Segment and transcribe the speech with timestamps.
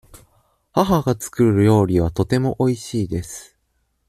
[0.71, 3.55] 母が作る料理はとてもおいしいです。